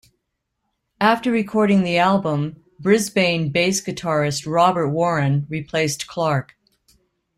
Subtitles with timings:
[0.99, 6.55] After recording the album, Brisbane bass guitarist Robert Warren replaced Clark.